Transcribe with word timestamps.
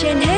trên 0.00 0.31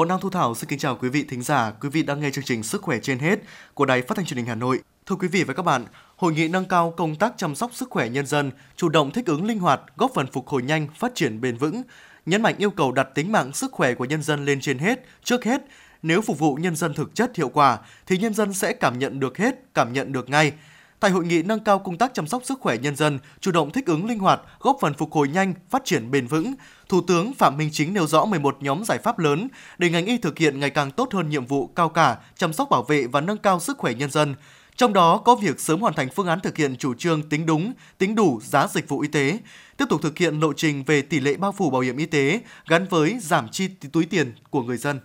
Võ 0.00 0.04
Nam 0.04 0.20
Thu 0.20 0.30
Thảo 0.30 0.54
xin 0.54 0.68
kính 0.68 0.78
chào 0.78 0.96
quý 0.96 1.08
vị 1.08 1.24
thính 1.28 1.42
giả, 1.42 1.72
quý 1.80 1.88
vị 1.88 2.02
đang 2.02 2.20
nghe 2.20 2.30
chương 2.30 2.44
trình 2.44 2.62
Sức 2.62 2.82
khỏe 2.82 2.98
trên 3.02 3.18
hết 3.18 3.38
của 3.74 3.84
Đài 3.84 4.02
Phát 4.02 4.14
thanh 4.16 4.26
Truyền 4.26 4.36
hình 4.36 4.46
Hà 4.46 4.54
Nội. 4.54 4.80
Thưa 5.06 5.16
quý 5.16 5.28
vị 5.28 5.44
và 5.44 5.54
các 5.54 5.62
bạn, 5.62 5.84
hội 6.16 6.32
nghị 6.32 6.48
nâng 6.48 6.64
cao 6.64 6.94
công 6.96 7.16
tác 7.16 7.32
chăm 7.36 7.54
sóc 7.54 7.70
sức 7.74 7.90
khỏe 7.90 8.08
nhân 8.08 8.26
dân, 8.26 8.50
chủ 8.76 8.88
động 8.88 9.10
thích 9.10 9.26
ứng 9.26 9.44
linh 9.44 9.58
hoạt, 9.58 9.80
góp 9.96 10.10
phần 10.14 10.26
phục 10.32 10.48
hồi 10.48 10.62
nhanh, 10.62 10.86
phát 10.96 11.12
triển 11.14 11.40
bền 11.40 11.56
vững, 11.56 11.82
nhấn 12.26 12.42
mạnh 12.42 12.54
yêu 12.58 12.70
cầu 12.70 12.92
đặt 12.92 13.08
tính 13.14 13.32
mạng 13.32 13.52
sức 13.52 13.72
khỏe 13.72 13.94
của 13.94 14.04
nhân 14.04 14.22
dân 14.22 14.44
lên 14.44 14.60
trên 14.60 14.78
hết, 14.78 15.04
trước 15.24 15.44
hết. 15.44 15.60
Nếu 16.02 16.20
phục 16.20 16.38
vụ 16.38 16.54
nhân 16.54 16.76
dân 16.76 16.94
thực 16.94 17.14
chất 17.14 17.36
hiệu 17.36 17.48
quả 17.48 17.78
thì 18.06 18.18
nhân 18.18 18.34
dân 18.34 18.52
sẽ 18.52 18.72
cảm 18.72 18.98
nhận 18.98 19.20
được 19.20 19.38
hết, 19.38 19.54
cảm 19.74 19.92
nhận 19.92 20.12
được 20.12 20.28
ngay. 20.28 20.52
Tại 21.00 21.10
hội 21.10 21.24
nghị 21.24 21.42
nâng 21.42 21.60
cao 21.60 21.78
công 21.78 21.98
tác 21.98 22.14
chăm 22.14 22.26
sóc 22.26 22.42
sức 22.44 22.60
khỏe 22.60 22.76
nhân 22.78 22.96
dân, 22.96 23.18
chủ 23.40 23.50
động 23.50 23.70
thích 23.70 23.86
ứng 23.86 24.06
linh 24.06 24.18
hoạt, 24.18 24.40
góp 24.60 24.76
phần 24.80 24.94
phục 24.94 25.12
hồi 25.12 25.28
nhanh, 25.28 25.54
phát 25.70 25.84
triển 25.84 26.10
bền 26.10 26.26
vững, 26.26 26.54
Thủ 26.88 27.00
tướng 27.06 27.34
Phạm 27.34 27.56
Minh 27.56 27.68
Chính 27.72 27.94
nêu 27.94 28.06
rõ 28.06 28.24
11 28.24 28.56
nhóm 28.60 28.84
giải 28.84 28.98
pháp 28.98 29.18
lớn 29.18 29.48
để 29.78 29.90
ngành 29.90 30.06
y 30.06 30.18
thực 30.18 30.38
hiện 30.38 30.60
ngày 30.60 30.70
càng 30.70 30.90
tốt 30.90 31.08
hơn 31.12 31.30
nhiệm 31.30 31.46
vụ 31.46 31.66
cao 31.66 31.88
cả 31.88 32.18
chăm 32.36 32.52
sóc 32.52 32.70
bảo 32.70 32.82
vệ 32.82 33.06
và 33.06 33.20
nâng 33.20 33.38
cao 33.38 33.60
sức 33.60 33.78
khỏe 33.78 33.94
nhân 33.94 34.10
dân. 34.10 34.34
Trong 34.76 34.92
đó 34.92 35.16
có 35.18 35.34
việc 35.34 35.60
sớm 35.60 35.80
hoàn 35.80 35.94
thành 35.94 36.08
phương 36.16 36.26
án 36.26 36.40
thực 36.40 36.56
hiện 36.56 36.76
chủ 36.76 36.94
trương 36.94 37.28
tính 37.28 37.46
đúng, 37.46 37.72
tính 37.98 38.14
đủ 38.14 38.40
giá 38.42 38.66
dịch 38.66 38.88
vụ 38.88 39.00
y 39.00 39.08
tế, 39.08 39.38
tiếp 39.76 39.84
tục 39.88 40.02
thực 40.02 40.18
hiện 40.18 40.40
lộ 40.40 40.52
trình 40.52 40.84
về 40.84 41.02
tỷ 41.02 41.20
lệ 41.20 41.36
bao 41.36 41.52
phủ 41.52 41.70
bảo 41.70 41.80
hiểm 41.80 41.96
y 41.96 42.06
tế 42.06 42.40
gắn 42.68 42.86
với 42.90 43.18
giảm 43.20 43.48
chi 43.48 43.68
túi 43.92 44.04
tiền 44.04 44.32
của 44.50 44.62
người 44.62 44.76
dân. 44.76 45.00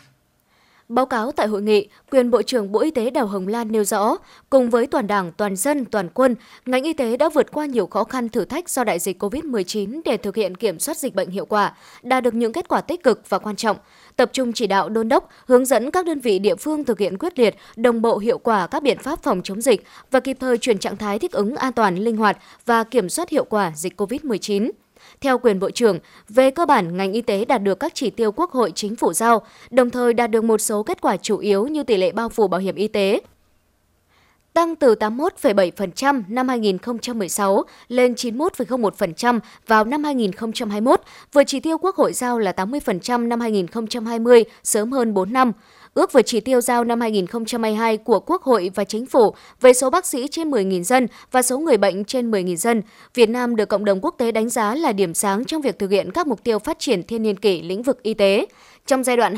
Báo 0.89 1.05
cáo 1.05 1.31
tại 1.31 1.47
hội 1.47 1.61
nghị, 1.61 1.87
quyền 2.11 2.31
Bộ 2.31 2.41
trưởng 2.41 2.71
Bộ 2.71 2.79
Y 2.79 2.91
tế 2.91 3.09
Đào 3.09 3.27
Hồng 3.27 3.47
Lan 3.47 3.71
nêu 3.71 3.83
rõ, 3.83 4.17
cùng 4.49 4.69
với 4.69 4.87
toàn 4.87 5.07
đảng, 5.07 5.31
toàn 5.31 5.55
dân, 5.55 5.85
toàn 5.85 6.09
quân, 6.09 6.35
ngành 6.65 6.83
y 6.83 6.93
tế 6.93 7.17
đã 7.17 7.29
vượt 7.29 7.51
qua 7.51 7.65
nhiều 7.65 7.87
khó 7.87 8.03
khăn 8.03 8.29
thử 8.29 8.45
thách 8.45 8.69
do 8.69 8.83
đại 8.83 8.99
dịch 8.99 9.23
COVID-19 9.23 10.01
để 10.05 10.17
thực 10.17 10.35
hiện 10.35 10.55
kiểm 10.55 10.79
soát 10.79 10.97
dịch 10.97 11.15
bệnh 11.15 11.29
hiệu 11.29 11.45
quả, 11.45 11.73
đạt 12.03 12.23
được 12.23 12.33
những 12.33 12.53
kết 12.53 12.67
quả 12.67 12.81
tích 12.81 13.03
cực 13.03 13.29
và 13.29 13.39
quan 13.39 13.55
trọng. 13.55 13.77
Tập 14.15 14.29
trung 14.33 14.53
chỉ 14.53 14.67
đạo 14.67 14.89
đôn 14.89 15.09
đốc, 15.09 15.29
hướng 15.45 15.65
dẫn 15.65 15.91
các 15.91 16.05
đơn 16.05 16.19
vị 16.19 16.39
địa 16.39 16.55
phương 16.55 16.83
thực 16.83 16.99
hiện 16.99 17.17
quyết 17.17 17.39
liệt, 17.39 17.55
đồng 17.75 18.01
bộ 18.01 18.17
hiệu 18.17 18.37
quả 18.37 18.67
các 18.67 18.83
biện 18.83 18.97
pháp 18.97 19.23
phòng 19.23 19.41
chống 19.43 19.61
dịch 19.61 19.83
và 20.11 20.19
kịp 20.19 20.37
thời 20.39 20.57
chuyển 20.57 20.79
trạng 20.79 20.97
thái 20.97 21.19
thích 21.19 21.31
ứng 21.31 21.55
an 21.55 21.73
toàn, 21.73 21.95
linh 21.97 22.17
hoạt 22.17 22.37
và 22.65 22.83
kiểm 22.83 23.09
soát 23.09 23.29
hiệu 23.29 23.43
quả 23.43 23.71
dịch 23.75 24.01
COVID-19. 24.01 24.71
Theo 25.21 25.37
quyền 25.37 25.59
Bộ 25.59 25.71
trưởng, 25.71 25.99
về 26.29 26.51
cơ 26.51 26.65
bản 26.65 26.97
ngành 26.97 27.13
y 27.13 27.21
tế 27.21 27.45
đạt 27.45 27.63
được 27.63 27.79
các 27.79 27.95
chỉ 27.95 28.09
tiêu 28.09 28.31
Quốc 28.31 28.51
hội 28.51 28.71
chính 28.75 28.95
phủ 28.95 29.13
giao, 29.13 29.41
đồng 29.69 29.89
thời 29.89 30.13
đạt 30.13 30.31
được 30.31 30.43
một 30.43 30.61
số 30.61 30.83
kết 30.83 31.01
quả 31.01 31.17
chủ 31.17 31.37
yếu 31.37 31.67
như 31.67 31.83
tỷ 31.83 31.97
lệ 31.97 32.11
bao 32.11 32.29
phủ 32.29 32.47
bảo 32.47 32.61
hiểm 32.61 32.75
y 32.75 32.87
tế, 32.87 33.21
tăng 34.55 34.75
từ 34.75 34.95
81,7% 34.95 36.23
năm 36.27 36.47
2016 36.47 37.63
lên 37.87 38.13
91,01% 38.13 39.39
vào 39.67 39.85
năm 39.85 40.03
2021, 40.03 41.01
vượt 41.33 41.43
chỉ 41.47 41.59
tiêu 41.59 41.77
Quốc 41.77 41.95
hội 41.95 42.13
giao 42.13 42.39
là 42.39 42.51
80% 42.51 43.27
năm 43.27 43.39
2020, 43.39 44.43
sớm 44.63 44.91
hơn 44.91 45.13
4 45.13 45.33
năm 45.33 45.51
ước 45.95 46.13
vượt 46.13 46.21
chỉ 46.25 46.39
tiêu 46.39 46.61
giao 46.61 46.83
năm 46.83 47.01
2022 47.01 47.97
của 47.97 48.19
Quốc 48.19 48.43
hội 48.43 48.71
và 48.75 48.83
Chính 48.83 49.05
phủ 49.05 49.35
về 49.61 49.73
số 49.73 49.89
bác 49.89 50.05
sĩ 50.05 50.27
trên 50.27 50.51
10.000 50.51 50.83
dân 50.83 51.07
và 51.31 51.41
số 51.41 51.59
người 51.59 51.77
bệnh 51.77 52.05
trên 52.05 52.31
10.000 52.31 52.55
dân. 52.55 52.81
Việt 53.13 53.29
Nam 53.29 53.55
được 53.55 53.65
cộng 53.65 53.85
đồng 53.85 53.99
quốc 54.01 54.15
tế 54.17 54.31
đánh 54.31 54.49
giá 54.49 54.75
là 54.75 54.91
điểm 54.91 55.13
sáng 55.13 55.45
trong 55.45 55.61
việc 55.61 55.79
thực 55.79 55.91
hiện 55.91 56.11
các 56.11 56.27
mục 56.27 56.43
tiêu 56.43 56.59
phát 56.59 56.79
triển 56.79 57.03
thiên 57.03 57.23
niên 57.23 57.39
kỷ 57.39 57.61
lĩnh 57.61 57.83
vực 57.83 58.03
y 58.03 58.13
tế. 58.13 58.45
Trong 58.87 59.03
giai 59.03 59.17
đoạn 59.17 59.35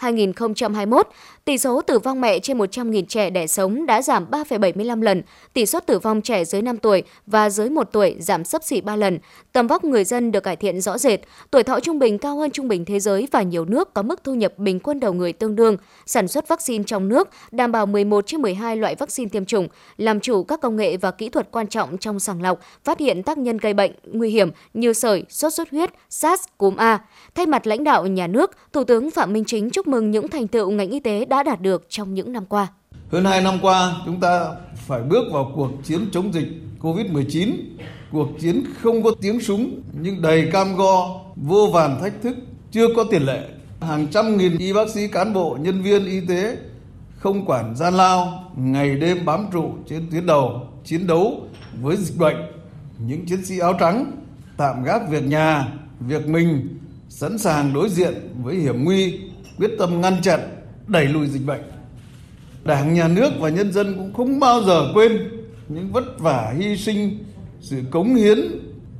2000-2021, 0.00 1.02
tỷ 1.44 1.58
số 1.58 1.82
tử 1.82 1.98
vong 1.98 2.20
mẹ 2.20 2.38
trên 2.38 2.58
100.000 2.58 3.04
trẻ 3.08 3.30
đẻ 3.30 3.46
sống 3.46 3.86
đã 3.86 4.02
giảm 4.02 4.30
3,75 4.30 5.02
lần, 5.02 5.22
tỷ 5.52 5.66
suất 5.66 5.86
tử 5.86 5.98
vong 5.98 6.22
trẻ 6.22 6.44
dưới 6.44 6.62
5 6.62 6.76
tuổi 6.76 7.02
và 7.26 7.50
dưới 7.50 7.70
1 7.70 7.88
tuổi 7.92 8.16
giảm 8.18 8.44
sấp 8.44 8.64
xỉ 8.64 8.80
3 8.80 8.96
lần, 8.96 9.18
tầm 9.52 9.66
vóc 9.66 9.84
người 9.84 10.04
dân 10.04 10.32
được 10.32 10.40
cải 10.40 10.56
thiện 10.56 10.80
rõ 10.80 10.98
rệt, 10.98 11.20
tuổi 11.50 11.62
thọ 11.62 11.80
trung 11.80 11.98
bình 11.98 12.18
cao 12.18 12.36
hơn 12.36 12.50
trung 12.50 12.68
bình 12.68 12.84
thế 12.84 13.00
giới 13.00 13.28
và 13.32 13.42
nhiều 13.42 13.64
nước 13.64 13.94
có 13.94 14.02
mức 14.02 14.24
thu 14.24 14.34
nhập 14.34 14.58
bình 14.58 14.80
quân 14.80 15.00
đầu 15.00 15.12
người 15.12 15.32
tương 15.32 15.56
đương, 15.56 15.76
sản 16.06 16.28
xuất 16.28 16.48
vaccine 16.48 16.84
trong 16.86 17.08
nước, 17.08 17.28
đảm 17.50 17.72
bảo 17.72 17.86
11 17.86 18.26
trên 18.26 18.42
12 18.42 18.76
loại 18.76 18.94
vaccine 18.94 19.28
tiêm 19.28 19.44
chủng, 19.44 19.68
làm 19.96 20.20
chủ 20.20 20.42
các 20.42 20.60
công 20.60 20.76
nghệ 20.76 20.96
và 20.96 21.10
kỹ 21.10 21.28
thuật 21.28 21.48
quan 21.50 21.66
trọng 21.66 21.98
trong 21.98 22.20
sàng 22.20 22.42
lọc, 22.42 22.60
phát 22.84 23.00
hiện 23.00 23.22
tác 23.22 23.38
nhân 23.38 23.58
gây 23.58 23.74
bệnh 23.74 23.92
nguy 24.04 24.30
hiểm 24.30 24.50
như 24.74 24.92
sởi, 24.92 25.24
sốt 25.28 25.54
xuất 25.54 25.70
huyết, 25.70 25.90
SARS, 26.10 26.42
cúm 26.58 26.76
A. 26.76 26.98
Thay 27.34 27.46
mặt 27.46 27.66
lãnh 27.66 27.84
đạo 27.84 28.06
nhà 28.06 28.26
nước, 28.26 28.50
Thủ 28.76 28.84
tướng 28.84 29.10
Phạm 29.10 29.32
Minh 29.32 29.44
Chính 29.44 29.70
chúc 29.70 29.86
mừng 29.86 30.10
những 30.10 30.28
thành 30.28 30.48
tựu 30.48 30.70
ngành 30.70 30.90
y 30.90 31.00
tế 31.00 31.24
đã 31.24 31.42
đạt 31.42 31.60
được 31.60 31.86
trong 31.88 32.14
những 32.14 32.32
năm 32.32 32.46
qua. 32.46 32.66
Hơn 33.12 33.24
2 33.24 33.42
năm 33.42 33.58
qua, 33.62 33.96
chúng 34.06 34.20
ta 34.20 34.46
phải 34.74 35.02
bước 35.02 35.24
vào 35.32 35.52
cuộc 35.54 35.70
chiến 35.84 36.00
chống 36.12 36.34
dịch 36.34 36.48
COVID-19, 36.82 37.52
cuộc 38.12 38.28
chiến 38.40 38.64
không 38.82 39.02
có 39.02 39.10
tiếng 39.20 39.40
súng 39.40 39.82
nhưng 40.00 40.22
đầy 40.22 40.50
cam 40.52 40.76
go, 40.76 41.20
vô 41.36 41.70
vàn 41.72 42.00
thách 42.00 42.22
thức, 42.22 42.36
chưa 42.70 42.86
có 42.96 43.04
tiền 43.10 43.22
lệ. 43.22 43.48
Hàng 43.80 44.06
trăm 44.06 44.36
nghìn 44.36 44.58
y 44.58 44.72
bác 44.72 44.88
sĩ, 44.90 45.08
cán 45.08 45.32
bộ, 45.32 45.56
nhân 45.60 45.82
viên 45.82 46.06
y 46.06 46.20
tế 46.28 46.56
không 47.18 47.46
quản 47.46 47.76
gian 47.76 47.94
lao, 47.94 48.44
ngày 48.56 48.96
đêm 48.96 49.24
bám 49.24 49.46
trụ 49.52 49.70
trên 49.88 50.10
tuyến 50.10 50.26
đầu, 50.26 50.68
chiến 50.84 51.06
đấu 51.06 51.40
với 51.82 51.96
dịch 51.96 52.18
bệnh. 52.18 52.36
Những 52.98 53.26
chiến 53.26 53.44
sĩ 53.44 53.58
áo 53.58 53.74
trắng 53.80 54.12
tạm 54.56 54.84
gác 54.84 55.08
việc 55.10 55.24
nhà, 55.26 55.68
việc 56.00 56.28
mình 56.28 56.78
sẵn 57.08 57.38
sàng 57.38 57.72
đối 57.74 57.88
diện 57.88 58.14
với 58.42 58.56
hiểm 58.56 58.84
nguy, 58.84 59.20
quyết 59.58 59.70
tâm 59.78 60.00
ngăn 60.00 60.22
chặn, 60.22 60.40
đẩy 60.86 61.04
lùi 61.04 61.26
dịch 61.26 61.46
bệnh. 61.46 61.62
Đảng, 62.64 62.94
nhà 62.94 63.08
nước 63.08 63.30
và 63.40 63.48
nhân 63.48 63.72
dân 63.72 63.94
cũng 63.96 64.14
không 64.14 64.40
bao 64.40 64.62
giờ 64.62 64.90
quên 64.94 65.30
những 65.68 65.92
vất 65.92 66.18
vả 66.18 66.54
hy 66.58 66.76
sinh, 66.76 67.24
sự 67.60 67.82
cống 67.90 68.14
hiến 68.14 68.38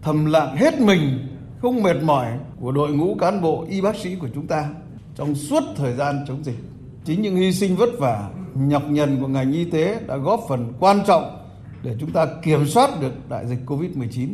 thầm 0.03 0.25
lặng 0.27 0.56
hết 0.56 0.81
mình, 0.81 1.19
không 1.62 1.83
mệt 1.83 1.97
mỏi 2.03 2.27
của 2.61 2.72
đội 2.72 2.93
ngũ 2.93 3.15
cán 3.15 3.41
bộ 3.41 3.66
y 3.69 3.81
bác 3.81 3.97
sĩ 3.97 4.15
của 4.15 4.28
chúng 4.34 4.47
ta 4.47 4.69
trong 5.15 5.34
suốt 5.34 5.62
thời 5.77 5.93
gian 5.93 6.25
chống 6.28 6.45
dịch. 6.45 6.59
Chính 7.05 7.22
những 7.22 7.37
hy 7.37 7.53
sinh 7.53 7.77
vất 7.77 7.99
vả, 7.99 8.31
nhọc 8.55 8.91
nhằn 8.91 9.21
của 9.21 9.28
ngành 9.28 9.53
y 9.53 9.65
tế 9.65 10.00
đã 10.06 10.16
góp 10.16 10.41
phần 10.49 10.72
quan 10.81 11.00
trọng 11.06 11.47
để 11.83 11.97
chúng 12.00 12.11
ta 12.11 12.27
kiểm 12.43 12.66
soát 12.66 13.00
được 13.00 13.12
đại 13.28 13.47
dịch 13.47 13.59
Covid-19, 13.66 14.28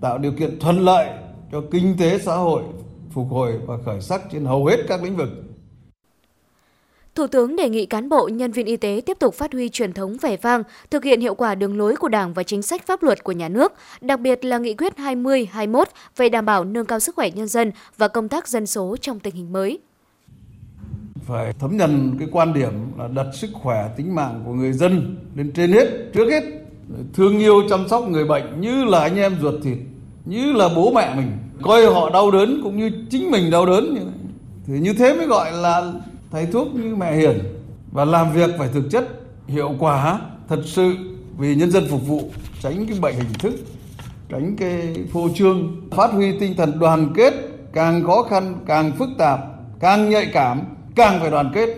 tạo 0.00 0.18
điều 0.18 0.32
kiện 0.32 0.58
thuận 0.60 0.78
lợi 0.78 1.08
cho 1.52 1.62
kinh 1.70 1.96
tế 1.98 2.18
xã 2.18 2.34
hội 2.34 2.62
phục 3.16 3.28
hồi 3.30 3.52
và 3.66 3.76
khởi 3.84 4.00
sắc 4.00 4.20
trên 4.32 4.44
hầu 4.44 4.66
hết 4.66 4.76
các 4.88 5.02
lĩnh 5.02 5.16
vực. 5.16 5.28
Thủ 7.14 7.26
tướng 7.26 7.56
đề 7.56 7.68
nghị 7.68 7.86
cán 7.86 8.08
bộ, 8.08 8.28
nhân 8.28 8.52
viên 8.52 8.66
y 8.66 8.76
tế 8.76 9.02
tiếp 9.06 9.16
tục 9.20 9.34
phát 9.34 9.52
huy 9.52 9.68
truyền 9.68 9.92
thống 9.92 10.16
vẻ 10.20 10.36
vang, 10.36 10.62
thực 10.90 11.04
hiện 11.04 11.20
hiệu 11.20 11.34
quả 11.34 11.54
đường 11.54 11.78
lối 11.78 11.96
của 11.96 12.08
Đảng 12.08 12.34
và 12.34 12.42
chính 12.42 12.62
sách 12.62 12.86
pháp 12.86 13.02
luật 13.02 13.24
của 13.24 13.32
nhà 13.32 13.48
nước, 13.48 13.72
đặc 14.00 14.20
biệt 14.20 14.44
là 14.44 14.58
nghị 14.58 14.74
quyết 14.74 14.96
20-21 14.96 15.84
về 16.16 16.28
đảm 16.28 16.44
bảo 16.44 16.64
nâng 16.64 16.86
cao 16.86 17.00
sức 17.00 17.14
khỏe 17.14 17.30
nhân 17.30 17.48
dân 17.48 17.72
và 17.96 18.08
công 18.08 18.28
tác 18.28 18.48
dân 18.48 18.66
số 18.66 18.96
trong 19.00 19.20
tình 19.20 19.34
hình 19.34 19.52
mới. 19.52 19.78
Phải 21.26 21.52
thấm 21.58 21.76
nhận 21.76 22.16
cái 22.18 22.28
quan 22.32 22.52
điểm 22.52 22.72
là 22.98 23.08
đặt 23.08 23.26
sức 23.34 23.50
khỏe 23.54 23.90
tính 23.96 24.14
mạng 24.14 24.42
của 24.46 24.52
người 24.52 24.72
dân 24.72 25.16
lên 25.36 25.52
trên 25.52 25.72
hết, 25.72 25.86
trước 26.14 26.30
hết 26.30 26.42
thương 27.14 27.38
yêu 27.38 27.62
chăm 27.70 27.88
sóc 27.88 28.08
người 28.08 28.24
bệnh 28.24 28.60
như 28.60 28.84
là 28.84 29.00
anh 29.00 29.16
em 29.16 29.36
ruột 29.42 29.54
thịt, 29.62 29.78
như 30.24 30.52
là 30.52 30.68
bố 30.76 30.92
mẹ 30.92 31.14
mình 31.14 31.32
coi 31.62 31.86
họ 31.86 32.10
đau 32.10 32.30
đớn 32.30 32.60
cũng 32.62 32.76
như 32.76 32.90
chính 33.10 33.30
mình 33.30 33.50
đau 33.50 33.66
đớn 33.66 33.94
như 33.94 34.00
thì 34.66 34.80
như 34.80 34.92
thế 34.92 35.14
mới 35.14 35.26
gọi 35.26 35.52
là 35.52 35.92
thầy 36.30 36.46
thuốc 36.46 36.74
như 36.74 36.96
mẹ 36.96 37.16
hiền. 37.16 37.38
Và 37.92 38.04
làm 38.04 38.32
việc 38.32 38.50
phải 38.58 38.68
thực 38.74 38.90
chất, 38.90 39.08
hiệu 39.48 39.74
quả, 39.78 40.20
thật 40.48 40.60
sự 40.64 40.94
vì 41.38 41.54
nhân 41.54 41.70
dân 41.70 41.86
phục 41.90 42.06
vụ, 42.06 42.30
tránh 42.62 42.86
cái 42.86 42.98
bệnh 43.00 43.14
hình 43.14 43.32
thức, 43.38 43.54
tránh 44.28 44.56
cái 44.56 44.94
phô 45.12 45.28
trương, 45.34 45.88
phát 45.90 46.12
huy 46.12 46.38
tinh 46.38 46.54
thần 46.56 46.78
đoàn 46.78 47.12
kết, 47.14 47.34
càng 47.72 48.04
khó 48.04 48.22
khăn, 48.22 48.54
càng 48.66 48.92
phức 48.98 49.08
tạp, 49.18 49.40
càng 49.80 50.10
nhạy 50.10 50.26
cảm, 50.32 50.62
càng 50.94 51.20
phải 51.20 51.30
đoàn 51.30 51.50
kết. 51.54 51.68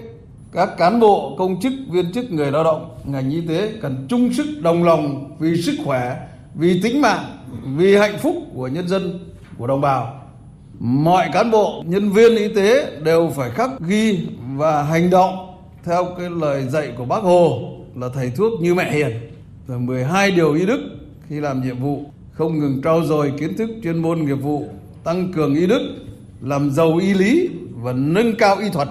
Các 0.53 0.69
cán 0.79 1.01
bộ, 1.01 1.35
công 1.39 1.61
chức, 1.61 1.73
viên 1.91 2.13
chức, 2.13 2.33
người 2.33 2.51
lao 2.51 2.65
động, 2.65 2.91
ngành 3.05 3.31
y 3.31 3.41
tế 3.49 3.73
cần 3.83 4.07
chung 4.09 4.33
sức, 4.33 4.47
đồng 4.63 4.85
lòng 4.85 5.37
vì 5.39 5.63
sức 5.63 5.75
khỏe, 5.85 6.17
vì 6.55 6.81
tính 6.83 7.01
mạng, 7.01 7.25
vì 7.77 7.97
hạnh 7.97 8.19
phúc 8.19 8.37
của 8.55 8.69
nhân 8.69 8.89
dân 8.89 9.19
của 9.59 9.67
đồng 9.67 9.81
bào. 9.81 10.21
Mọi 10.79 11.29
cán 11.33 11.51
bộ, 11.51 11.83
nhân 11.87 12.11
viên 12.11 12.37
y 12.37 12.49
tế 12.49 12.91
đều 13.03 13.33
phải 13.37 13.51
khắc 13.51 13.71
ghi 13.81 14.27
và 14.57 14.83
hành 14.83 15.11
động 15.11 15.55
theo 15.85 16.05
cái 16.19 16.31
lời 16.31 16.67
dạy 16.69 16.93
của 16.97 17.05
bác 17.05 17.23
hồ 17.23 17.73
là 17.95 18.09
thầy 18.15 18.31
thuốc 18.37 18.61
như 18.61 18.75
mẹ 18.75 18.93
hiền. 18.93 19.11
Rồi 19.69 19.79
12 19.79 20.31
điều 20.31 20.55
y 20.55 20.67
đức 20.67 20.81
khi 21.29 21.41
làm 21.41 21.63
nhiệm 21.63 21.79
vụ, 21.79 22.05
không 22.33 22.59
ngừng 22.59 22.81
trau 22.85 23.05
dồi 23.05 23.33
kiến 23.39 23.57
thức 23.57 23.71
chuyên 23.83 23.99
môn 23.99 24.25
nghiệp 24.25 24.35
vụ, 24.35 24.69
tăng 25.05 25.33
cường 25.33 25.55
y 25.55 25.67
đức, 25.67 25.81
làm 26.43 26.71
giàu 26.71 26.97
y 26.97 27.15
lý 27.15 27.49
và 27.75 27.93
nâng 27.93 28.37
cao 28.37 28.57
y 28.57 28.71
thuật. 28.71 28.89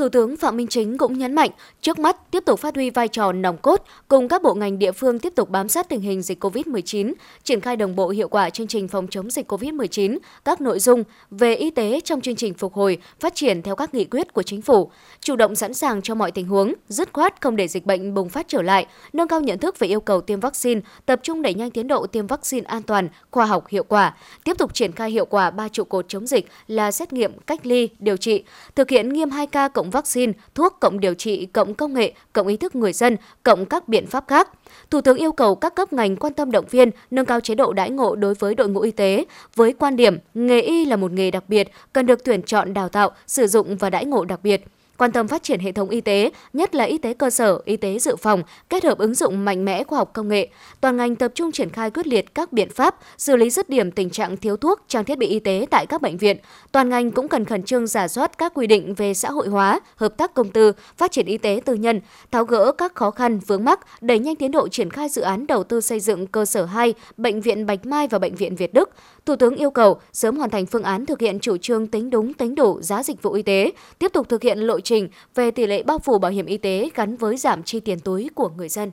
Thủ 0.00 0.08
tướng 0.08 0.36
Phạm 0.36 0.56
Minh 0.56 0.66
Chính 0.66 0.98
cũng 0.98 1.18
nhấn 1.18 1.34
mạnh, 1.34 1.50
trước 1.80 1.98
mắt 1.98 2.30
tiếp 2.30 2.42
tục 2.46 2.60
phát 2.60 2.74
huy 2.74 2.90
vai 2.90 3.08
trò 3.08 3.32
nòng 3.32 3.56
cốt 3.56 3.82
cùng 4.08 4.28
các 4.28 4.42
bộ 4.42 4.54
ngành 4.54 4.78
địa 4.78 4.92
phương 4.92 5.18
tiếp 5.18 5.32
tục 5.36 5.50
bám 5.50 5.68
sát 5.68 5.88
tình 5.88 6.00
hình 6.00 6.22
dịch 6.22 6.44
COVID-19, 6.44 7.12
triển 7.44 7.60
khai 7.60 7.76
đồng 7.76 7.96
bộ 7.96 8.08
hiệu 8.08 8.28
quả 8.28 8.50
chương 8.50 8.66
trình 8.66 8.88
phòng 8.88 9.06
chống 9.10 9.30
dịch 9.30 9.52
COVID-19, 9.52 10.18
các 10.44 10.60
nội 10.60 10.78
dung 10.78 11.04
về 11.30 11.54
y 11.54 11.70
tế 11.70 12.00
trong 12.04 12.20
chương 12.20 12.36
trình 12.36 12.54
phục 12.54 12.74
hồi, 12.74 12.98
phát 13.20 13.34
triển 13.34 13.62
theo 13.62 13.76
các 13.76 13.94
nghị 13.94 14.04
quyết 14.04 14.32
của 14.32 14.42
chính 14.42 14.62
phủ, 14.62 14.90
chủ 15.20 15.36
động 15.36 15.54
sẵn 15.54 15.74
sàng 15.74 16.02
cho 16.02 16.14
mọi 16.14 16.30
tình 16.30 16.48
huống, 16.48 16.74
dứt 16.88 17.12
khoát 17.12 17.40
không 17.40 17.56
để 17.56 17.68
dịch 17.68 17.86
bệnh 17.86 18.14
bùng 18.14 18.28
phát 18.28 18.48
trở 18.48 18.62
lại, 18.62 18.86
nâng 19.12 19.28
cao 19.28 19.40
nhận 19.40 19.58
thức 19.58 19.78
về 19.78 19.88
yêu 19.88 20.00
cầu 20.00 20.20
tiêm 20.20 20.40
vaccine, 20.40 20.80
tập 21.06 21.20
trung 21.22 21.42
đẩy 21.42 21.54
nhanh 21.54 21.70
tiến 21.70 21.88
độ 21.88 22.06
tiêm 22.06 22.26
vaccine 22.26 22.64
an 22.66 22.82
toàn, 22.82 23.08
khoa 23.30 23.46
học 23.46 23.68
hiệu 23.68 23.84
quả, 23.84 24.16
tiếp 24.44 24.58
tục 24.58 24.74
triển 24.74 24.92
khai 24.92 25.10
hiệu 25.10 25.24
quả 25.24 25.50
ba 25.50 25.68
trụ 25.68 25.84
cột 25.84 26.04
chống 26.08 26.26
dịch 26.26 26.48
là 26.66 26.90
xét 26.90 27.12
nghiệm, 27.12 27.32
cách 27.46 27.66
ly, 27.66 27.88
điều 27.98 28.16
trị, 28.16 28.44
thực 28.74 28.90
hiện 28.90 29.08
nghiêm 29.08 29.28
2K 29.28 29.68
cộng 29.68 29.89
vaccine, 29.90 30.32
thuốc 30.54 30.76
cộng 30.80 31.00
điều 31.00 31.14
trị, 31.14 31.46
cộng 31.46 31.74
công 31.74 31.94
nghệ, 31.94 32.12
cộng 32.32 32.46
ý 32.46 32.56
thức 32.56 32.76
người 32.76 32.92
dân, 32.92 33.16
cộng 33.42 33.66
các 33.66 33.88
biện 33.88 34.06
pháp 34.06 34.24
khác. 34.28 34.48
Thủ 34.90 35.00
tướng 35.00 35.16
yêu 35.16 35.32
cầu 35.32 35.54
các 35.54 35.74
cấp 35.74 35.92
ngành 35.92 36.16
quan 36.16 36.32
tâm 36.32 36.50
động 36.50 36.64
viên, 36.70 36.90
nâng 37.10 37.26
cao 37.26 37.40
chế 37.40 37.54
độ 37.54 37.72
đãi 37.72 37.90
ngộ 37.90 38.16
đối 38.16 38.34
với 38.34 38.54
đội 38.54 38.68
ngũ 38.68 38.80
y 38.80 38.90
tế, 38.90 39.24
với 39.54 39.72
quan 39.72 39.96
điểm 39.96 40.18
nghề 40.34 40.60
y 40.60 40.84
là 40.84 40.96
một 40.96 41.12
nghề 41.12 41.30
đặc 41.30 41.44
biệt, 41.48 41.68
cần 41.92 42.06
được 42.06 42.24
tuyển 42.24 42.42
chọn 42.42 42.74
đào 42.74 42.88
tạo, 42.88 43.10
sử 43.26 43.46
dụng 43.46 43.76
và 43.76 43.90
đãi 43.90 44.04
ngộ 44.04 44.24
đặc 44.24 44.40
biệt 44.42 44.64
quan 45.00 45.12
tâm 45.12 45.28
phát 45.28 45.42
triển 45.42 45.60
hệ 45.60 45.72
thống 45.72 45.88
y 45.88 46.00
tế, 46.00 46.30
nhất 46.52 46.74
là 46.74 46.84
y 46.84 46.98
tế 46.98 47.14
cơ 47.14 47.30
sở, 47.30 47.58
y 47.64 47.76
tế 47.76 47.98
dự 47.98 48.16
phòng, 48.16 48.42
kết 48.68 48.84
hợp 48.84 48.98
ứng 48.98 49.14
dụng 49.14 49.44
mạnh 49.44 49.64
mẽ 49.64 49.84
khoa 49.84 49.98
học 49.98 50.10
công 50.14 50.28
nghệ. 50.28 50.48
Toàn 50.80 50.96
ngành 50.96 51.16
tập 51.16 51.32
trung 51.34 51.52
triển 51.52 51.70
khai 51.70 51.90
quyết 51.90 52.06
liệt 52.06 52.34
các 52.34 52.52
biện 52.52 52.70
pháp 52.70 52.96
xử 53.18 53.36
lý 53.36 53.50
dứt 53.50 53.68
điểm 53.68 53.90
tình 53.90 54.10
trạng 54.10 54.36
thiếu 54.36 54.56
thuốc, 54.56 54.80
trang 54.88 55.04
thiết 55.04 55.18
bị 55.18 55.26
y 55.26 55.38
tế 55.38 55.66
tại 55.70 55.86
các 55.86 56.02
bệnh 56.02 56.16
viện. 56.16 56.36
Toàn 56.72 56.88
ngành 56.88 57.10
cũng 57.10 57.28
cần 57.28 57.44
khẩn 57.44 57.62
trương 57.62 57.86
giả 57.86 58.08
soát 58.08 58.38
các 58.38 58.52
quy 58.54 58.66
định 58.66 58.94
về 58.94 59.14
xã 59.14 59.30
hội 59.30 59.48
hóa, 59.48 59.80
hợp 59.96 60.16
tác 60.16 60.34
công 60.34 60.50
tư, 60.50 60.72
phát 60.96 61.12
triển 61.12 61.26
y 61.26 61.38
tế 61.38 61.60
tư 61.64 61.74
nhân, 61.74 62.00
tháo 62.30 62.44
gỡ 62.44 62.72
các 62.72 62.94
khó 62.94 63.10
khăn 63.10 63.38
vướng 63.38 63.64
mắc, 63.64 63.80
đẩy 64.00 64.18
nhanh 64.18 64.36
tiến 64.36 64.50
độ 64.50 64.68
triển 64.68 64.90
khai 64.90 65.08
dự 65.08 65.22
án 65.22 65.46
đầu 65.46 65.64
tư 65.64 65.80
xây 65.80 66.00
dựng 66.00 66.26
cơ 66.26 66.44
sở 66.44 66.64
2, 66.64 66.94
bệnh 67.16 67.40
viện 67.40 67.66
Bạch 67.66 67.86
Mai 67.86 68.08
và 68.08 68.18
bệnh 68.18 68.34
viện 68.34 68.56
Việt 68.56 68.74
Đức. 68.74 68.90
Thủ 69.26 69.36
tướng 69.36 69.56
yêu 69.56 69.70
cầu 69.70 70.00
sớm 70.12 70.36
hoàn 70.36 70.50
thành 70.50 70.66
phương 70.66 70.82
án 70.82 71.06
thực 71.06 71.20
hiện 71.20 71.40
chủ 71.40 71.56
trương 71.56 71.86
tính 71.86 72.10
đúng 72.10 72.34
tính 72.34 72.54
đủ 72.54 72.82
giá 72.82 73.02
dịch 73.02 73.22
vụ 73.22 73.32
y 73.32 73.42
tế, 73.42 73.72
tiếp 73.98 74.12
tục 74.12 74.28
thực 74.28 74.42
hiện 74.42 74.58
lộ 74.58 74.80
trình 74.80 74.89
về 75.34 75.50
tỷ 75.50 75.66
lệ 75.66 75.82
bao 75.82 75.98
phủ 75.98 76.18
bảo 76.18 76.30
hiểm 76.30 76.46
y 76.46 76.56
tế 76.56 76.90
gắn 76.94 77.16
với 77.16 77.36
giảm 77.36 77.62
chi 77.62 77.80
tiền 77.80 78.00
túi 78.00 78.30
của 78.34 78.48
người 78.48 78.68
dân. 78.68 78.90